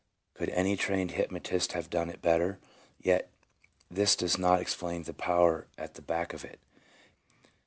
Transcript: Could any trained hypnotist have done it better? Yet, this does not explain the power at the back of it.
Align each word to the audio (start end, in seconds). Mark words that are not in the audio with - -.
Could 0.33 0.49
any 0.49 0.75
trained 0.77 1.11
hypnotist 1.11 1.73
have 1.73 1.91
done 1.91 2.09
it 2.09 2.23
better? 2.23 2.57
Yet, 2.99 3.29
this 3.87 4.15
does 4.15 4.35
not 4.35 4.59
explain 4.59 5.03
the 5.03 5.13
power 5.13 5.67
at 5.77 5.93
the 5.93 6.01
back 6.01 6.33
of 6.33 6.43
it. 6.43 6.59